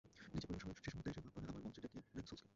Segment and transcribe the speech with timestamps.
[0.35, 2.49] নিজেদের পরিবেশনার শেষ মুহূর্তে এসে বাপ্পারা আবার মঞ্চে ডেকে নেন সোলসকে।